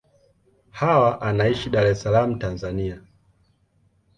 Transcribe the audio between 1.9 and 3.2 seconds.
Salaam, Tanzania.